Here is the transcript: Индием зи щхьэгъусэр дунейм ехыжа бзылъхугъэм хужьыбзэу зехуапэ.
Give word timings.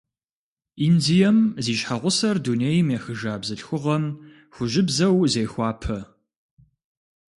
Индием 0.87 1.37
зи 1.63 1.73
щхьэгъусэр 1.79 2.35
дунейм 2.43 2.87
ехыжа 2.97 3.35
бзылъхугъэм 3.41 4.03
хужьыбзэу 4.53 5.17
зехуапэ. 5.31 5.97